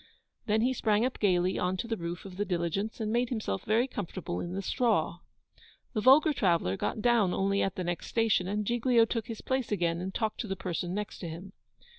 [0.47, 3.63] Then he sprang up gaily on to the roof of the diligence, and made himself
[3.65, 5.19] very comfortable in the straw.
[5.93, 9.71] The vulgar traveller got down only at the next station, and Giglio took his place
[9.71, 11.53] again, and talked to the person next to him.